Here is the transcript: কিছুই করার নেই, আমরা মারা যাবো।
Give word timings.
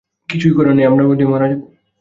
কিছুই 0.29 0.53
করার 0.53 0.75
নেই, 0.75 0.85
আমরা 0.85 1.03
মারা 1.25 1.47
যাবো। 1.47 1.65